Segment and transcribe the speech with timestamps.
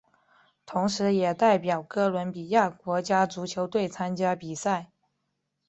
[0.65, 4.89] 同时也代表哥伦比亚国家足球队参加比赛。